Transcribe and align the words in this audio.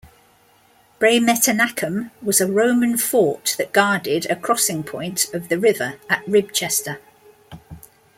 Bremetennacum 0.99 2.09
was 2.23 2.41
a 2.41 2.51
Roman 2.51 2.97
fort 2.97 3.53
that 3.59 3.71
guarded 3.71 4.25
a 4.31 4.35
crossing-point 4.35 5.31
of 5.31 5.47
the 5.49 5.59
river 5.59 5.99
at 6.09 6.25
Ribchester. 6.25 6.97